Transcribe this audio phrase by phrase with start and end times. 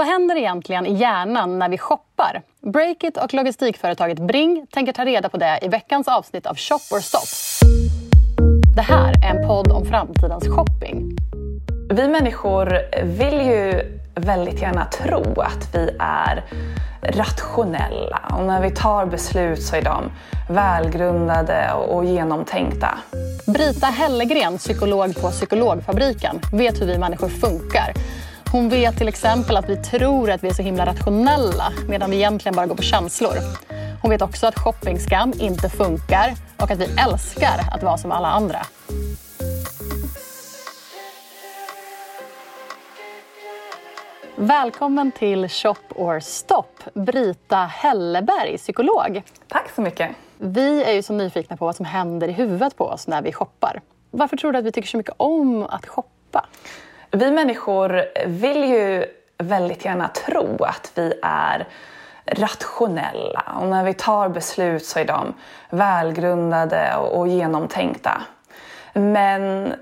[0.00, 2.42] Vad händer egentligen i hjärnan när vi shoppar?
[2.60, 7.00] Breakit och logistikföretaget Bring tänker ta reda på det i veckans avsnitt av Shop or
[7.00, 7.66] Stop.
[8.76, 11.16] Det här är en podd om framtidens shopping.
[11.90, 13.82] Vi människor vill ju
[14.14, 16.44] väldigt gärna tro att vi är
[17.02, 20.10] rationella och när vi tar beslut så är de
[20.50, 22.98] välgrundade och genomtänkta.
[23.46, 27.92] Brita Hellegren, psykolog på Psykologfabriken, vet hur vi människor funkar.
[28.52, 32.16] Hon vet till exempel att vi tror att vi är så himla rationella medan vi
[32.16, 33.34] egentligen bara går på känslor.
[34.02, 38.28] Hon vet också att shoppingskam inte funkar och att vi älskar att vara som alla
[38.28, 38.58] andra.
[44.36, 49.22] Välkommen till Shop or Stop, Brita Helleberg, psykolog.
[49.48, 50.10] Tack så mycket.
[50.38, 53.32] Vi är ju så nyfikna på vad som händer i huvudet på oss när vi
[53.32, 53.80] shoppar.
[54.10, 56.46] Varför tror du att vi tycker så mycket om att shoppa?
[57.10, 59.06] Vi människor vill ju
[59.38, 61.68] väldigt gärna tro att vi är
[62.26, 65.34] rationella och när vi tar beslut så är de
[65.70, 68.22] välgrundade och genomtänkta.
[68.92, 69.72] Men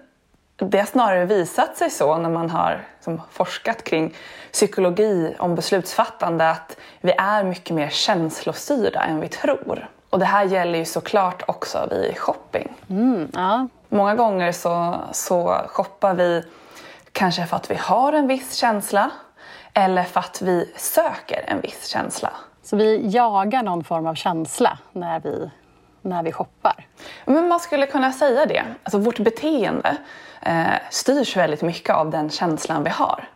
[0.56, 4.14] det har snarare visat sig så när man har liksom forskat kring
[4.52, 9.88] psykologi om beslutsfattande att vi är mycket mer känslostyrda än vi tror.
[10.10, 12.76] Och det här gäller ju såklart också vid shopping.
[12.90, 13.68] Mm, ja.
[13.88, 16.44] Många gånger så, så shoppar vi
[17.12, 19.10] kanske för att vi har en viss känsla
[19.74, 22.30] eller för att vi söker en viss känsla.
[22.62, 25.50] Så vi jagar någon form av känsla när vi,
[26.02, 26.86] när vi shoppar?
[27.24, 28.64] Men man skulle kunna säga det.
[28.82, 29.96] Alltså vårt beteende
[30.42, 33.28] eh, styrs väldigt mycket av den känslan vi har.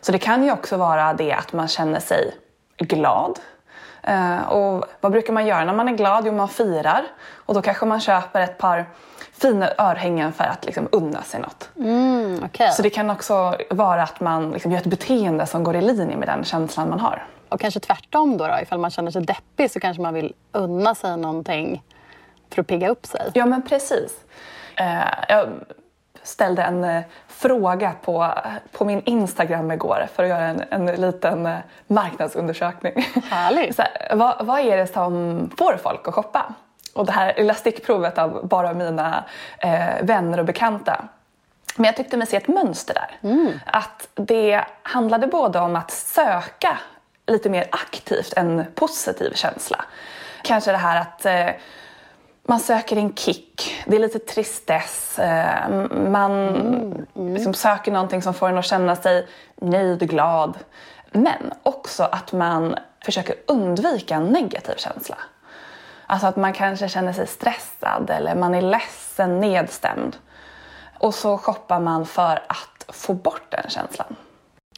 [0.00, 2.34] Så det kan ju också vara det att man känner sig
[2.78, 3.38] glad.
[4.06, 6.26] Eh, och vad brukar man göra när man är glad?
[6.26, 7.04] Jo, man firar.
[7.36, 8.86] Och då kanske man köper ett par
[9.32, 11.70] fina örhängen för att liksom unna sig något.
[11.76, 12.70] Mm, okay.
[12.70, 16.16] Så det kan också vara att man liksom gör ett beteende som går i linje
[16.16, 17.26] med den känslan man har.
[17.48, 20.94] Och kanske tvärtom då, då ifall man känner sig deppig så kanske man vill unna
[20.94, 21.82] sig någonting
[22.50, 23.30] för att pigga upp sig.
[23.34, 24.12] Ja men precis.
[24.76, 25.48] Eh, jag
[26.24, 28.34] ställde en eh, fråga på,
[28.72, 33.06] på min Instagram igår för att göra en, en liten eh, marknadsundersökning.
[33.30, 33.76] Härligt.
[33.76, 36.54] Så här, vad, vad är det som får folk att shoppa?
[36.94, 39.24] Och det här lilla stickprovet av bara mina
[39.58, 41.04] eh, vänner och bekanta.
[41.76, 43.30] Men jag tyckte mig se ett mönster där.
[43.30, 43.60] Mm.
[43.66, 46.78] Att det handlade både om att söka
[47.26, 49.84] lite mer aktivt en positiv känsla.
[50.42, 51.48] Kanske det här att eh,
[52.46, 55.68] man söker en kick, det är lite tristess, eh,
[56.10, 56.48] man
[57.16, 60.58] Mm, Liksom söker någonting som får en att känna sig nöjd, glad.
[61.10, 65.16] Men också att man försöker undvika en negativ känsla.
[66.06, 70.16] Alltså att man kanske känner sig stressad eller man är ledsen, nedstämd.
[70.98, 74.16] Och så shoppar man för att få bort den känslan.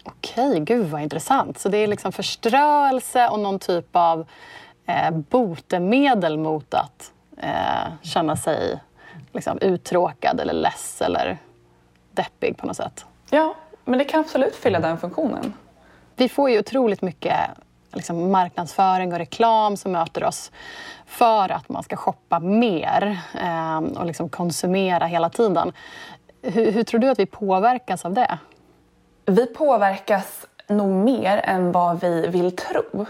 [0.04, 1.58] Okej, gud vad intressant.
[1.58, 4.26] Så det är liksom förströelse och någon typ av
[4.86, 8.80] eh, botemedel mot att eh, känna sig
[9.32, 11.38] liksom, uttråkad eller less eller
[12.10, 13.04] deppig på något sätt.
[13.30, 13.54] Ja,
[13.84, 15.52] men det kan absolut fylla den funktionen.
[16.16, 17.36] Vi får ju otroligt mycket
[17.92, 20.52] liksom, marknadsföring och reklam som möter oss
[21.06, 25.72] för att man ska shoppa mer eh, och liksom konsumera hela tiden.
[26.42, 28.38] Hur, hur tror du att vi påverkas av det?
[29.26, 33.06] Vi påverkas nog mer än vad vi vill tro.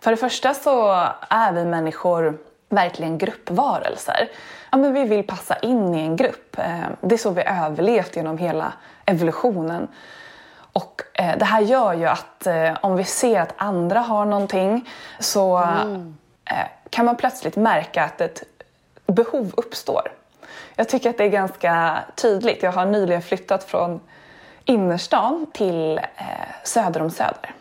[0.00, 0.92] För det första så
[1.28, 2.38] är vi människor
[2.70, 4.28] verkligen gruppvarelser.
[4.70, 6.58] Ja, men vi vill passa in i en grupp.
[6.58, 8.72] Eh, det är så vi överlevt genom hela
[9.06, 9.88] evolutionen.
[10.72, 14.88] Och eh, det här gör ju att eh, om vi ser att andra har någonting
[15.18, 16.16] så mm.
[16.90, 18.42] kan man plötsligt märka att ett
[19.06, 20.12] behov uppstår.
[20.76, 22.62] Jag tycker att det är ganska tydligt.
[22.62, 24.00] Jag har nyligen flyttat från
[24.64, 26.00] innerstan till
[26.64, 27.54] söder om Söder.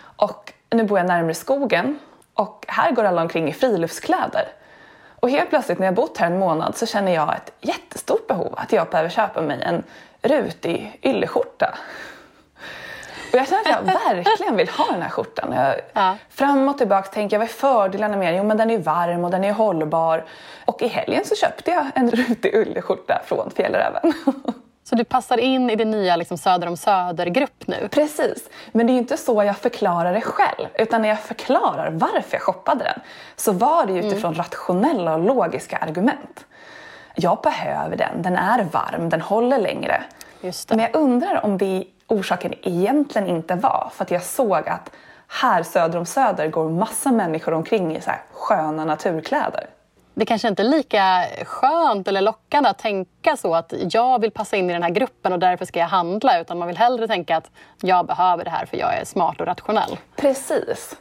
[0.00, 1.98] Och nu bor jag närmare skogen
[2.40, 4.48] och här går alla omkring i friluftskläder.
[5.20, 8.54] Och helt plötsligt när jag bott här en månad så känner jag ett jättestort behov
[8.56, 9.82] att jag behöver köpa mig en
[10.22, 11.74] rutig ylleskjorta.
[13.32, 15.52] Och jag känner att jag verkligen vill ha den här skjortan.
[15.52, 16.16] Jag, Ja.
[16.30, 18.36] Fram och tillbaka tänker jag, vad är fördelarna med den?
[18.36, 20.24] Jo men den är varm och den är hållbar.
[20.64, 24.12] Och i helgen så köpte jag en rutig ylleskjorta från Fjällräven.
[24.90, 27.88] Så du passar in i din nya liksom, Söder om Söder-grupp nu?
[27.90, 30.68] Precis, men det är ju inte så jag förklarar det själv.
[30.74, 33.00] Utan när jag förklarar varför jag shoppade den
[33.36, 36.44] så var det ju utifrån rationella och logiska argument.
[37.14, 40.02] Jag behöver den, den är varm, den håller längre.
[40.68, 44.90] Men jag undrar om det orsaken egentligen inte var för att jag såg att
[45.28, 49.66] här söder om Söder går massa människor omkring i så sköna naturkläder.
[50.14, 54.56] Det kanske inte är lika skönt eller lockande att tänka så att jag vill passa
[54.56, 56.40] in i den här gruppen och därför ska jag handla.
[56.40, 59.46] Utan man vill hellre tänka att jag behöver det här för jag är smart och
[59.46, 59.98] rationell.
[60.16, 60.96] Precis.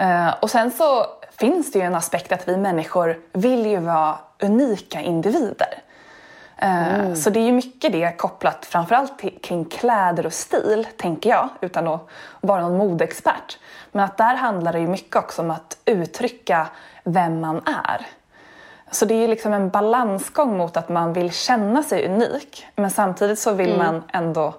[0.00, 1.06] Uh, och sen så
[1.38, 5.82] finns det ju en aspekt att vi människor vill ju vara unika individer.
[6.62, 7.16] Uh, mm.
[7.16, 11.48] Så det är ju mycket det kopplat framförallt till, kring kläder och stil, tänker jag,
[11.60, 12.08] utan att
[12.40, 13.58] vara någon modeexpert.
[13.92, 16.66] Men att där handlar det ju mycket också om att uttrycka
[17.04, 18.06] vem man är.
[18.92, 23.38] Så det är liksom en balansgång mot att man vill känna sig unik men samtidigt
[23.38, 23.78] så vill mm.
[23.78, 24.54] man ändå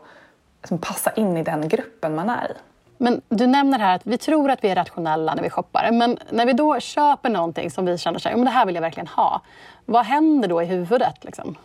[0.61, 2.53] liksom passa in i den gruppen man är i.
[2.97, 5.91] Men du nämner här att vi tror att vi är rationella när vi shoppar.
[5.91, 9.07] Men när vi då köper någonting som vi känner sig, det här vill jag verkligen
[9.07, 9.41] ha.
[9.85, 11.23] Vad händer då i huvudet?
[11.23, 11.55] Liksom?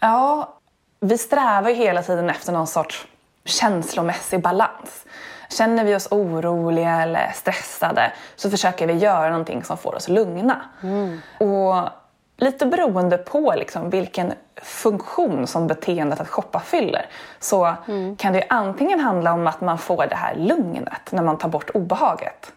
[0.00, 0.58] Ja,
[1.00, 3.06] vi strävar ju hela tiden efter någon sorts
[3.48, 5.04] känslomässig balans.
[5.50, 10.60] Känner vi oss oroliga eller stressade så försöker vi göra någonting som får oss lugna.
[10.82, 11.20] Mm.
[11.38, 11.88] Och
[12.36, 17.06] lite beroende på liksom vilken funktion som beteendet att shoppa fyller
[17.40, 18.16] så mm.
[18.16, 21.70] kan det antingen handla om att man får det här lugnet när man tar bort
[21.74, 22.52] obehaget.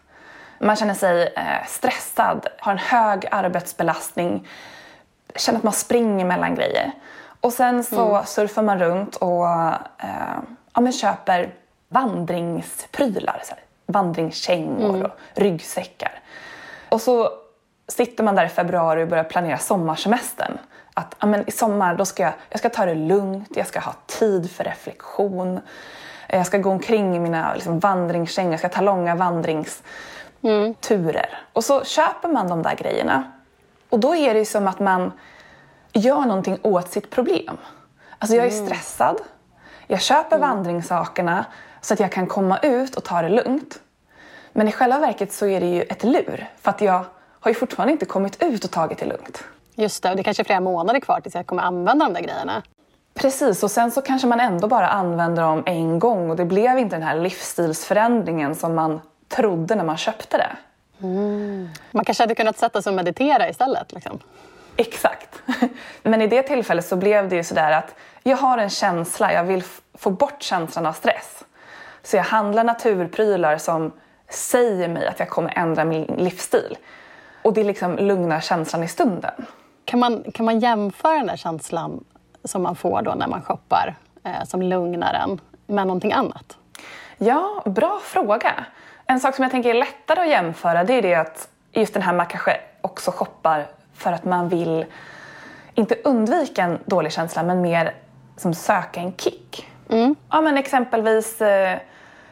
[0.58, 4.48] Man känner sig eh, stressad, har en hög arbetsbelastning,
[5.36, 6.92] känner att man springer mellan grejer.
[7.40, 8.26] Och sen så mm.
[8.26, 10.38] surfar man runt och eh,
[10.74, 11.54] ja, men köper
[11.88, 13.42] vandringsprylar.
[13.44, 15.02] Så här, vandringskängor mm.
[15.02, 16.20] och ryggsäckar.
[16.88, 17.30] Och så
[17.88, 20.58] sitter man där i februari och börjar planera sommarsemestern.
[20.94, 23.80] Att ja, men i sommar då ska jag, jag ska ta det lugnt, jag ska
[23.80, 25.60] ha tid för reflektion.
[26.28, 31.28] Jag ska gå omkring i mina liksom, vandringskängor, jag ska ta långa vandringsturer.
[31.28, 31.40] Mm.
[31.52, 33.32] Och så köper man de där grejerna.
[33.88, 35.12] Och då är det som att man
[35.92, 37.56] gör någonting åt sitt problem.
[38.18, 38.66] Alltså jag är mm.
[38.66, 39.20] stressad,
[39.92, 40.48] jag köper mm.
[40.48, 41.44] vandringssakerna
[41.80, 43.80] så att jag kan komma ut och ta det lugnt.
[44.52, 47.04] Men i själva verket så är det ju ett lur för att jag
[47.40, 49.44] har ju fortfarande inte kommit ut och tagit det lugnt.
[49.74, 52.14] Just det, och det är kanske är flera månader kvar tills jag kommer använda de
[52.14, 52.62] där grejerna.
[53.14, 56.78] Precis, och sen så kanske man ändå bara använder dem en gång och det blev
[56.78, 60.56] inte den här livsstilsförändringen som man trodde när man köpte det.
[61.06, 61.68] Mm.
[61.90, 63.92] Man kanske hade kunnat sätta sig och meditera istället.
[63.92, 64.18] Liksom.
[64.76, 65.42] Exakt.
[66.02, 69.44] Men i det tillfället så blev det ju sådär att jag har en känsla, jag
[69.44, 71.44] vill få bort känslan av stress.
[72.02, 73.92] Så jag handlar naturprylar som
[74.28, 76.78] säger mig att jag kommer ändra min livsstil.
[77.42, 79.46] Och det liksom lugnar känslan i stunden.
[79.84, 82.04] Kan man, kan man jämföra den där känslan
[82.44, 83.94] som man får då när man shoppar,
[84.24, 86.56] eh, som lugnar en, med någonting annat?
[87.18, 88.66] Ja, bra fråga.
[89.06, 92.02] En sak som jag tänker är lättare att jämföra det är det att just den
[92.02, 94.86] här man kanske också shoppar för att man vill
[95.74, 97.94] inte undvika en dålig känsla men mer
[98.36, 99.71] som söka en kick.
[99.92, 100.14] Mm.
[100.30, 101.78] Ja, men exempelvis eh,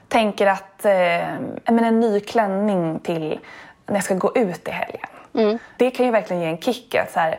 [0.09, 1.35] tänker att eh,
[1.65, 3.41] en ny klänning till
[3.87, 5.07] när jag ska gå ut i helgen.
[5.35, 5.59] Mm.
[5.77, 6.95] Det kan ju verkligen ge en kick.
[6.95, 7.39] Att så här,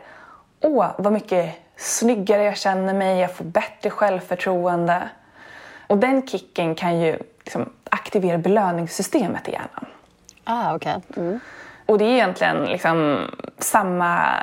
[0.60, 5.02] Åh, vad mycket snyggare jag känner mig, jag får bättre självförtroende.
[5.86, 9.86] Och den kicken kan ju liksom aktivera belöningssystemet i hjärnan.
[10.44, 11.00] Ah, okay.
[11.16, 11.40] Mm.
[11.86, 13.26] Och det är egentligen liksom
[13.58, 14.38] samma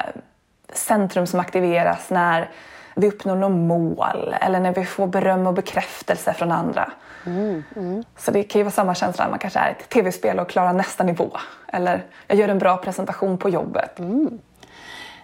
[0.74, 2.50] centrum som aktiveras när
[2.96, 6.92] vi uppnår något mål eller när vi får beröm och bekräftelse från andra.
[7.26, 8.04] Mm, mm.
[8.18, 10.74] Så det kan ju vara samma känsla när man kanske är ett tv-spel och klarar
[10.74, 11.32] nästa nivå.
[11.68, 14.00] Eller jag gör en bra presentation på jobbet.
[14.00, 14.40] Mm.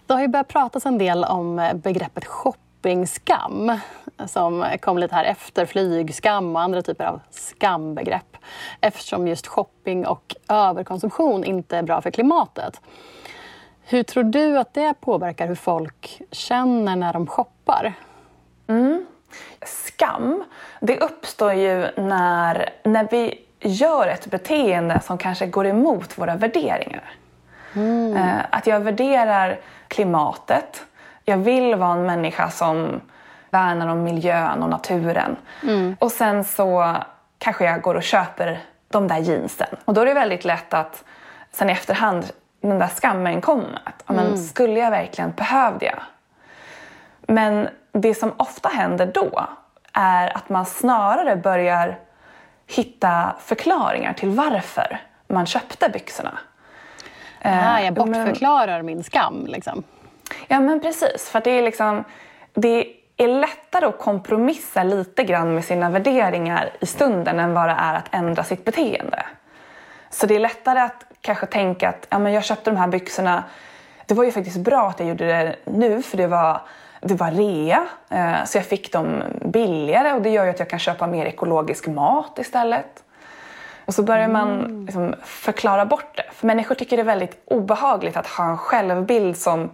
[0.06, 3.79] Det har ju börjat pratas en del om begreppet shoppingskam
[4.25, 8.38] som kom lite här efter flygskam och andra typer av skambegrepp
[8.81, 12.81] eftersom just shopping och överkonsumtion inte är bra för klimatet.
[13.87, 17.94] Hur tror du att det påverkar hur folk känner när de shoppar?
[18.68, 19.06] Mm.
[19.65, 20.44] Skam,
[20.80, 27.13] det uppstår ju när, när vi gör ett beteende som kanske går emot våra värderingar.
[27.73, 28.18] Mm.
[28.18, 30.85] Eh, att jag värderar klimatet.
[31.25, 33.01] Jag vill vara en människa som
[33.49, 35.35] värnar om miljön och naturen.
[35.63, 35.97] Mm.
[35.99, 36.95] Och sen så
[37.37, 39.75] kanske jag går och köper de där jeansen.
[39.85, 41.04] Och då är det väldigt lätt att
[41.51, 42.25] sen i efterhand
[42.69, 43.81] den där skammen kommer.
[43.84, 44.26] Att, mm.
[44.26, 46.00] men, skulle jag verkligen, behövde jag?
[47.28, 49.45] Men det som ofta händer då
[49.94, 52.00] är att man snarare börjar
[52.68, 56.40] hitta förklaringar till varför man köpte byxorna.
[57.42, 59.84] Ah, jag bortförklarar men, min skam liksom.
[60.48, 62.04] Ja men precis, för det är liksom
[62.54, 67.76] det är lättare att kompromissa lite grann med sina värderingar i stunden än vad det
[67.80, 69.26] är att ändra sitt beteende.
[70.09, 73.44] Så det är lättare att kanske tänka att ja, men jag köpte de här byxorna.
[74.06, 76.62] Det var ju faktiskt bra att jag gjorde det nu för det var,
[77.02, 77.88] det var rea.
[78.09, 81.26] Eh, så jag fick dem billigare och det gör ju att jag kan köpa mer
[81.26, 83.04] ekologisk mat istället.
[83.85, 86.26] Och så börjar man liksom förklara bort det.
[86.31, 89.69] För människor tycker det är väldigt obehagligt att ha en självbild som...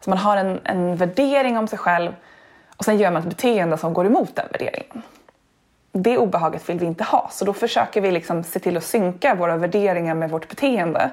[0.00, 2.12] Så man har en, en värdering om sig själv
[2.76, 5.02] och sen gör man ett beteende som går emot den värderingen.
[5.92, 9.34] Det obehaget vill vi inte ha, så då försöker vi liksom se till att synka
[9.34, 11.10] våra värderingar med vårt beteende.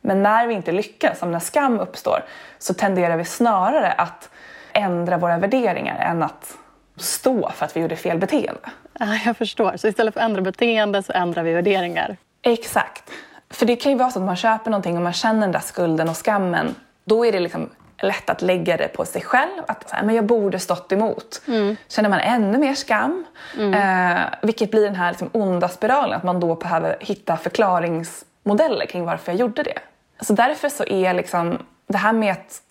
[0.00, 2.24] Men när vi inte lyckas, som när skam uppstår,
[2.58, 4.30] så tenderar vi snarare att
[4.72, 6.56] ändra våra värderingar än att
[6.96, 8.60] stå för att vi gjorde fel beteende.
[8.98, 9.76] Ja, jag förstår.
[9.76, 12.16] Så istället för att ändra beteende så ändrar vi värderingar?
[12.42, 13.10] Exakt.
[13.50, 15.60] För det kan ju vara så att man köper någonting och man känner den där
[15.60, 16.74] skulden och skammen.
[17.04, 19.62] Då är det liksom lätt att lägga det på sig själv.
[19.68, 21.42] Att så här, men jag borde stått emot.
[21.48, 21.76] Mm.
[21.88, 23.24] Känner man ännu mer skam,
[23.56, 23.74] mm.
[23.74, 26.16] eh, vilket blir den här liksom onda spiralen.
[26.16, 29.78] Att man då behöver hitta förklaringsmodeller kring varför jag gjorde det.
[30.20, 32.62] Så därför så är liksom det här med att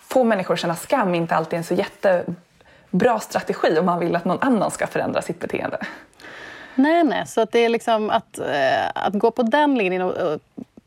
[0.00, 4.24] få människor att känna skam inte alltid en så jättebra strategi om man vill att
[4.24, 5.78] någon annan ska förändra sitt beteende.
[6.74, 7.26] Nej, nej.
[7.26, 10.40] Så att det är liksom att, eh, att gå på den linjen och, och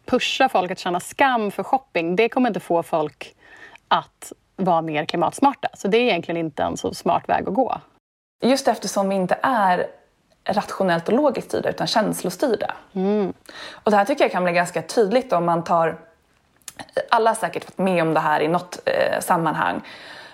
[0.05, 3.35] pusha folk att känna skam för shopping, det kommer inte få folk
[3.91, 5.67] att vara mer klimatsmarta.
[5.73, 7.81] Så det är egentligen inte en så smart väg att gå.
[8.43, 9.87] Just eftersom vi inte är
[10.43, 12.73] rationellt och logiskt styrda utan känslostyrda.
[12.93, 13.33] Mm.
[13.71, 15.97] Och det här tycker jag kan bli ganska tydligt om man tar...
[17.09, 19.81] Alla har säkert varit med om det här i något eh, sammanhang.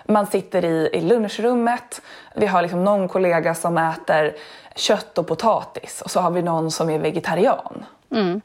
[0.04, 2.02] Man sitter i, i lunchrummet,
[2.34, 4.36] vi har liksom någon kollega som äter
[4.76, 7.84] kött och potatis och så har vi någon som är vegetarian.
[8.10, 8.40] Mm.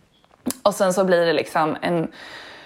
[0.63, 2.11] Och sen så blir det liksom en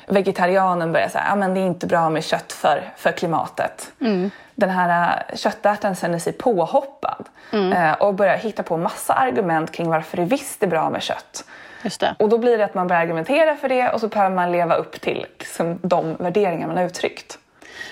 [0.08, 3.92] vegetarianen börjar säga att ah, det är inte bra med kött för, för klimatet.
[4.02, 4.32] Mm.
[4.56, 7.74] Den här äh, köttätaren känner sig påhoppad mm.
[7.74, 11.46] Eh, och börjar hitta på massa argument kring varför det visst är bra med kött.
[12.20, 14.76] Och då blir det att man börjar argumentera för det och så behöver man leva
[14.76, 17.40] upp till liksom, de värderingar man har uttryckt.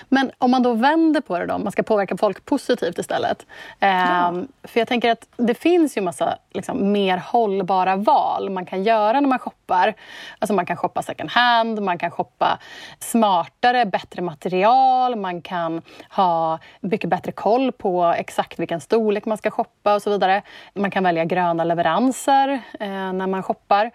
[0.09, 3.45] Men om man då vänder på det, då, man ska påverka folk positivt istället.
[3.79, 4.27] Ja.
[4.29, 8.83] Um, för jag tänker att det finns ju massa liksom, mer hållbara val man kan
[8.83, 9.93] göra när man shoppar.
[10.39, 12.59] Alltså man kan shoppa second hand, man kan shoppa
[12.99, 19.51] smartare, bättre material, man kan ha mycket bättre koll på exakt vilken storlek man ska
[19.51, 20.41] shoppa och så vidare.
[20.73, 23.91] Man kan välja gröna leveranser eh, när man shoppar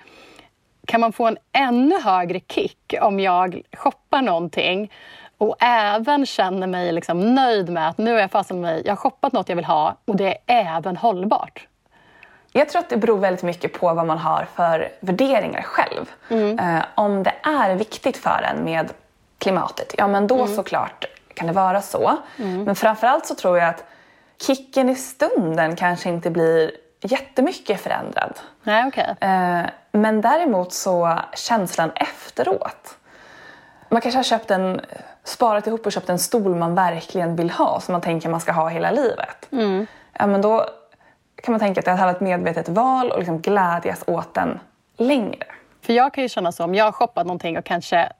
[0.86, 4.92] kan man få en ännu högre kick om jag shoppar någonting
[5.40, 8.96] och även känner mig liksom nöjd med att nu har jag fastnat mig, jag har
[8.96, 11.66] shoppat något jag vill ha och det är även hållbart.
[12.52, 16.10] Jag tror att det beror väldigt mycket på vad man har för värderingar själv.
[16.28, 16.58] Mm.
[16.58, 18.92] Eh, om det är viktigt för en med
[19.38, 20.56] klimatet, ja men då mm.
[20.56, 21.04] såklart
[21.34, 22.16] kan det vara så.
[22.36, 22.64] Mm.
[22.64, 23.84] Men framförallt så tror jag att
[24.46, 26.70] kicken i stunden kanske inte blir
[27.00, 28.38] jättemycket förändrad.
[28.62, 29.14] Nej, okay.
[29.20, 32.96] eh, men däremot så känslan efteråt.
[33.92, 34.80] Man kanske har köpt en
[35.24, 38.52] sparat ihop och köpt en stol man verkligen vill ha som man tänker man ska
[38.52, 39.48] ha hela livet.
[39.52, 39.86] Mm.
[40.12, 40.66] Ja, men då
[41.42, 44.60] kan man tänka att det här var ett medvetet val och liksom glädjas åt den
[44.96, 45.46] längre.
[45.82, 48.12] För jag kan ju känna så om jag har shoppat någonting och kanske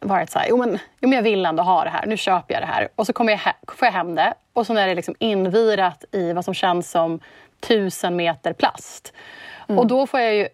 [0.00, 2.54] varit så här, jo men, jo men jag vill ändå ha det här, nu köper
[2.54, 2.88] jag det här.
[2.96, 3.40] Och så kommer jag
[3.76, 7.20] får jag hem det och så är det liksom invirat i vad som känns som
[7.60, 9.12] tusen meter plast.
[9.68, 9.78] Mm.
[9.78, 10.48] Och då får jag ju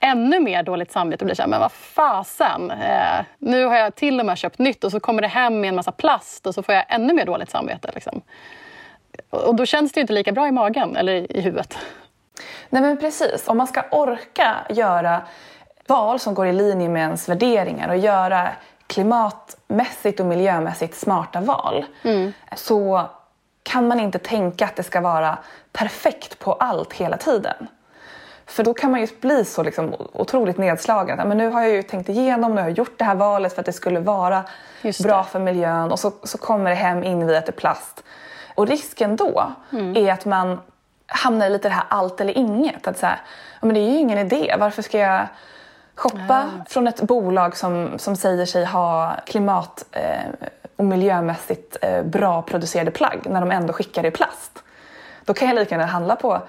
[0.00, 2.70] ännu mer dåligt samvete och blir så här, men vad fasen.
[2.70, 5.68] Eh, nu har jag till och med köpt nytt och så kommer det hem med
[5.68, 7.90] en massa plast och så får jag ännu mer dåligt samvete.
[7.94, 8.22] Liksom.
[9.30, 11.78] Och då känns det inte lika bra i magen eller i huvudet.
[12.70, 15.22] Nej men precis, om man ska orka göra
[15.86, 18.48] val som går i linje med ens värderingar och göra
[18.86, 22.32] klimatmässigt och miljömässigt smarta val mm.
[22.56, 23.10] så
[23.62, 25.38] kan man inte tänka att det ska vara
[25.72, 27.68] perfekt på allt hela tiden.
[28.46, 31.28] För då kan man ju bli så liksom otroligt nedslagen.
[31.28, 33.60] Men nu har jag ju tänkt igenom, nu har jag gjort det här valet för
[33.60, 34.44] att det skulle vara
[35.02, 38.02] bra för miljön och så, så kommer det hem invirat i plast.
[38.54, 39.96] Och risken då mm.
[39.96, 40.60] är att man
[41.06, 42.86] hamnar i lite det här allt eller inget.
[42.86, 43.20] Att så här,
[43.60, 45.26] men det är ju ingen idé, varför ska jag
[45.94, 46.64] shoppa mm.
[46.68, 52.90] från ett bolag som, som säger sig ha klimat eh, och miljömässigt eh, bra producerade
[52.90, 54.62] plagg när de ändå skickar det i plast?
[55.24, 56.42] Då kan jag lika gärna handla på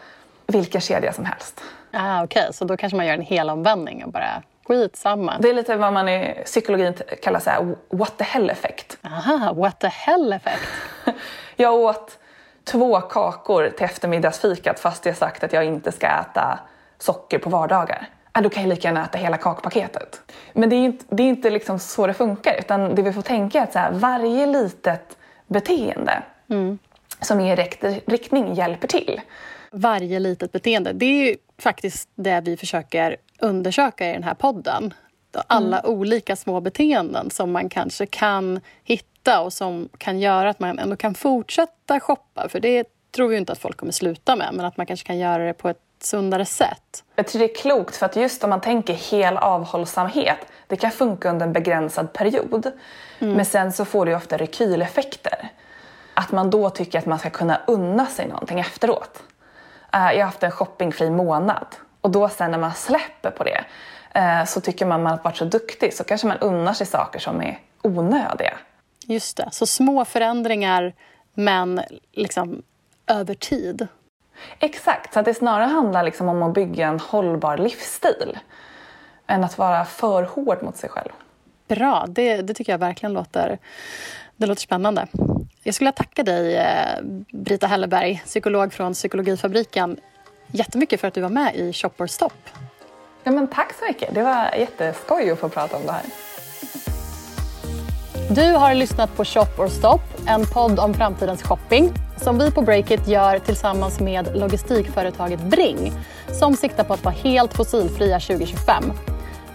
[0.48, 1.62] vilken kedja som helst.
[1.92, 2.54] Ah, Okej, okay.
[2.54, 5.38] så då kanske man gör en hel omvändning och bara skitsamma.
[5.40, 8.98] Det är lite vad man i psykologin kallar så här, what the hell effect.
[9.04, 10.68] Aha, what the hell effect.
[11.56, 12.18] jag åt
[12.64, 16.60] två kakor till eftermiddagsfikat fast jag sagt att jag inte ska äta
[17.00, 18.10] socker på vardagar.
[18.32, 20.22] Ah, då kan jag lika gärna äta hela kakpaketet.
[20.54, 23.22] Men det är inte, det är inte liksom så det funkar utan det vi får
[23.22, 25.18] tänka är att så här, varje litet
[25.48, 26.80] beteende mm.
[27.22, 29.22] som är i rätt riktning hjälper till
[29.72, 30.94] varje litet beteende.
[30.94, 34.94] Det är faktiskt det vi försöker undersöka i den här podden.
[35.48, 35.92] Alla mm.
[35.92, 40.96] olika små beteenden som man kanske kan hitta och som kan göra att man ändå
[40.96, 42.50] kan fortsätta shoppa.
[42.50, 45.18] För det tror vi inte att folk kommer sluta med, men att man kanske kan
[45.18, 47.04] göra det på ett sundare sätt.
[47.16, 50.92] Jag tror det är klokt för att just om man tänker hel avhållsamhet, det kan
[50.92, 52.72] funka under en begränsad period.
[53.20, 53.34] Mm.
[53.34, 55.50] Men sen så får det ofta rekyleffekter.
[56.14, 59.24] Att man då tycker att man ska kunna unna sig någonting efteråt.
[59.98, 61.68] Uh, jag har haft en shoppingfri månad
[62.02, 63.66] och då sen när man släpper på det
[64.20, 66.88] uh, så tycker man att man har varit så duktig så kanske man unnar sig
[66.88, 68.54] saker som är onödiga.
[69.06, 70.94] Just det, så små förändringar
[71.34, 72.64] men liksom
[73.08, 73.88] över tid.
[74.60, 78.40] Exakt, så att det snarare handlar liksom om att bygga en hållbar livsstil
[79.28, 81.12] än att vara för hård mot sig själv.
[81.68, 83.60] Bra, det, det tycker jag verkligen låter,
[84.36, 85.08] det låter spännande.
[85.68, 89.98] Jag skulle tacka dig, eh, Brita Helleberg, psykolog från Psykologifabriken,
[90.48, 92.34] jättemycket för att du var med i Shop or Stop.
[93.24, 94.16] Ja, men tack så mycket.
[94.16, 96.02] Det var jätteskoj att få prata om det här.
[98.30, 102.62] Du har lyssnat på Shop or Stop, en podd om framtidens shopping som vi på
[102.62, 105.92] Breakit gör tillsammans med logistikföretaget Bring
[106.40, 108.84] som siktar på att vara helt fossilfria 2025.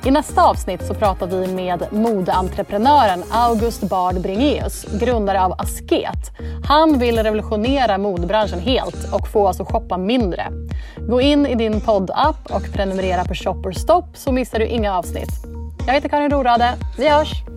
[0.05, 6.31] I nästa avsnitt så pratar vi med modeentreprenören August Bard Bringeus, grundare av Asket.
[6.65, 10.47] Han vill revolutionera modebranschen helt och få oss att shoppa mindre.
[11.09, 14.99] Gå in i din poddapp och prenumerera på Shop or Stop så missar du inga
[14.99, 15.31] avsnitt.
[15.87, 16.75] Jag heter Karin Rorade.
[16.99, 17.52] Vi hörs!